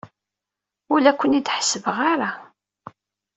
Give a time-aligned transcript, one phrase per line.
[0.91, 2.29] Ur la ken-id-ḥessbeɣ ara.